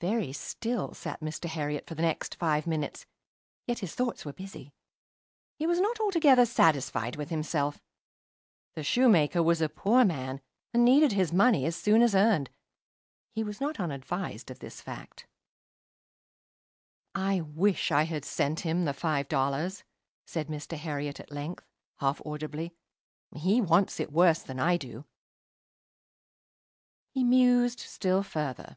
Very 0.00 0.34
still 0.34 0.92
sat 0.92 1.20
Mr. 1.22 1.46
Herriot 1.48 1.86
for 1.86 1.94
the 1.94 2.02
next 2.02 2.34
five 2.34 2.66
minutes; 2.66 3.06
yet 3.66 3.78
his 3.78 3.94
thoughts 3.94 4.22
were 4.26 4.34
busy. 4.34 4.74
He 5.56 5.66
was 5.66 5.80
not 5.80 5.98
altogether 5.98 6.44
satisfied 6.44 7.16
with 7.16 7.30
himself. 7.30 7.80
The 8.74 8.82
shoemaker 8.84 9.42
was 9.42 9.62
a 9.62 9.68
poor 9.70 10.04
man, 10.04 10.42
and 10.74 10.84
needed 10.84 11.12
his 11.12 11.32
money 11.32 11.64
as 11.64 11.74
soon 11.74 12.02
as 12.02 12.14
earned 12.14 12.50
he 13.32 13.42
was 13.42 13.62
not 13.62 13.80
unadvised 13.80 14.50
of 14.50 14.58
this 14.58 14.82
fact. 14.82 15.26
"I 17.14 17.40
wish 17.40 17.90
I 17.90 18.02
had 18.02 18.26
sent 18.26 18.60
him 18.60 18.84
the 18.84 18.92
five 18.92 19.26
dollars," 19.26 19.84
said 20.26 20.48
Mr. 20.48 20.76
Herriot, 20.76 21.18
at 21.18 21.32
length, 21.32 21.64
half 22.00 22.20
audibly. 22.26 22.74
"He 23.34 23.58
wants 23.62 23.98
it 23.98 24.12
worse 24.12 24.42
than 24.42 24.60
I 24.60 24.76
do." 24.76 25.06
He 27.14 27.24
mused 27.24 27.80
still 27.80 28.22
further. 28.22 28.76